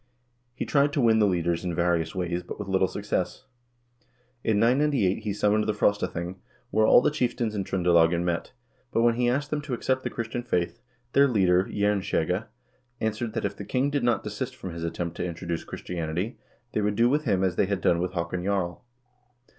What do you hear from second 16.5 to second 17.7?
they would do with him as they